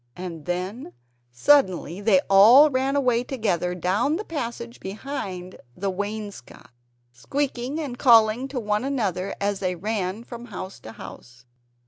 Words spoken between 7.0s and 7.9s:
squeaking